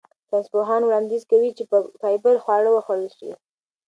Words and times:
ساینسپوهان 0.29 0.81
وړاندیز 0.83 1.23
کوي 1.31 1.49
چې 1.57 1.63
فایبر 2.01 2.35
خواړه 2.43 2.69
وخوړل 2.71 3.09
شي. 3.17 3.31